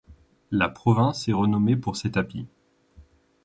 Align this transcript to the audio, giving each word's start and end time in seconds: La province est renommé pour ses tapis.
La 0.49 0.67
province 0.67 1.27
est 1.29 1.31
renommé 1.31 1.75
pour 1.77 1.95
ses 1.95 2.09
tapis. 2.09 2.47